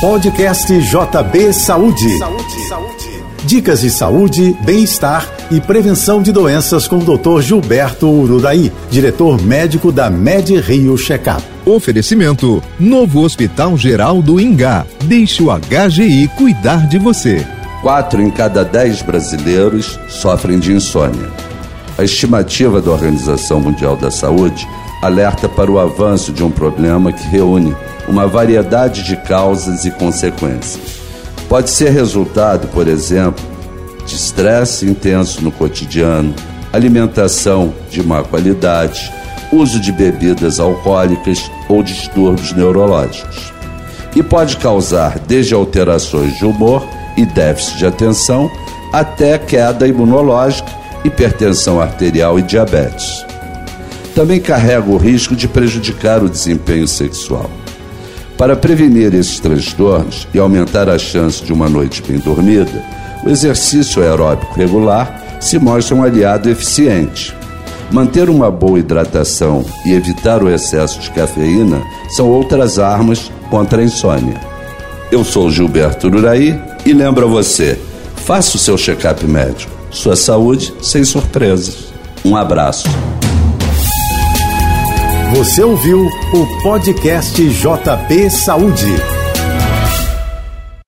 Podcast 0.00 0.70
JB 0.78 1.54
Saúde. 1.54 2.18
Saúde, 2.18 2.68
saúde. 2.68 3.24
Dicas 3.46 3.80
de 3.80 3.88
saúde, 3.88 4.54
bem-estar 4.62 5.26
e 5.50 5.58
prevenção 5.58 6.20
de 6.20 6.32
doenças 6.32 6.86
com 6.86 6.98
o 6.98 7.16
Dr. 7.16 7.40
Gilberto 7.40 8.06
Urudaí, 8.06 8.70
diretor 8.90 9.40
médico 9.40 9.90
da 9.90 10.10
Med 10.10 10.54
Rio 10.60 10.98
Checkup. 10.98 11.42
Oferecimento: 11.64 12.62
Novo 12.78 13.22
Hospital 13.22 13.78
Geral 13.78 14.20
do 14.20 14.38
Ingá. 14.38 14.84
Deixe 15.04 15.42
o 15.42 15.46
HGI 15.46 16.28
cuidar 16.36 16.86
de 16.86 16.98
você. 16.98 17.46
Quatro 17.80 18.20
em 18.20 18.30
cada 18.30 18.66
dez 18.66 19.00
brasileiros 19.00 19.98
sofrem 20.10 20.58
de 20.58 20.74
insônia. 20.74 21.30
A 21.96 22.04
estimativa 22.04 22.82
da 22.82 22.90
Organização 22.90 23.60
Mundial 23.60 23.96
da 23.96 24.10
Saúde 24.10 24.68
alerta 25.00 25.48
para 25.48 25.70
o 25.70 25.78
avanço 25.78 26.34
de 26.34 26.44
um 26.44 26.50
problema 26.50 27.12
que 27.12 27.26
reúne 27.28 27.74
uma 28.08 28.26
variedade 28.26 29.02
de 29.02 29.16
causas 29.16 29.84
e 29.84 29.90
consequências. 29.90 31.00
Pode 31.48 31.70
ser 31.70 31.90
resultado, 31.90 32.68
por 32.68 32.88
exemplo, 32.88 33.44
de 34.04 34.14
estresse 34.14 34.86
intenso 34.86 35.42
no 35.42 35.50
cotidiano, 35.50 36.34
alimentação 36.72 37.72
de 37.90 38.02
má 38.02 38.22
qualidade, 38.22 39.12
uso 39.52 39.80
de 39.80 39.92
bebidas 39.92 40.58
alcoólicas 40.58 41.50
ou 41.68 41.82
distúrbios 41.82 42.52
neurológicos. 42.52 43.52
E 44.14 44.22
pode 44.22 44.56
causar 44.56 45.18
desde 45.20 45.54
alterações 45.54 46.36
de 46.38 46.44
humor 46.44 46.86
e 47.16 47.24
déficit 47.26 47.78
de 47.78 47.86
atenção 47.86 48.50
até 48.92 49.38
queda 49.38 49.86
imunológica, 49.86 50.70
hipertensão 51.04 51.80
arterial 51.80 52.38
e 52.38 52.42
diabetes. 52.42 53.24
Também 54.14 54.40
carrega 54.40 54.88
o 54.88 54.96
risco 54.96 55.36
de 55.36 55.46
prejudicar 55.46 56.22
o 56.22 56.28
desempenho 56.28 56.88
sexual. 56.88 57.50
Para 58.38 58.54
prevenir 58.54 59.14
esses 59.14 59.40
transtornos 59.40 60.28
e 60.34 60.38
aumentar 60.38 60.90
a 60.90 60.98
chance 60.98 61.42
de 61.42 61.52
uma 61.52 61.68
noite 61.68 62.02
bem 62.02 62.18
dormida, 62.18 62.84
o 63.24 63.30
exercício 63.30 64.02
aeróbico 64.02 64.54
regular 64.54 65.38
se 65.40 65.58
mostra 65.58 65.96
um 65.96 66.02
aliado 66.02 66.50
eficiente. 66.50 67.34
Manter 67.90 68.28
uma 68.28 68.50
boa 68.50 68.78
hidratação 68.78 69.64
e 69.86 69.92
evitar 69.92 70.42
o 70.42 70.50
excesso 70.50 71.00
de 71.00 71.10
cafeína 71.12 71.82
são 72.10 72.28
outras 72.28 72.78
armas 72.78 73.30
contra 73.48 73.80
a 73.80 73.84
insônia. 73.84 74.38
Eu 75.10 75.24
sou 75.24 75.50
Gilberto 75.50 76.08
Uraí 76.08 76.60
e 76.84 76.92
lembro 76.92 77.26
a 77.26 77.28
você: 77.28 77.78
faça 78.16 78.56
o 78.56 78.60
seu 78.60 78.76
check-up 78.76 79.24
médico. 79.26 79.72
Sua 79.90 80.16
saúde 80.16 80.74
sem 80.82 81.04
surpresas. 81.04 81.86
Um 82.24 82.36
abraço. 82.36 82.86
Você 85.34 85.62
ouviu 85.62 86.06
o 86.06 86.62
podcast 86.62 87.42
JP 87.48 88.30
Saúde. 88.30 89.15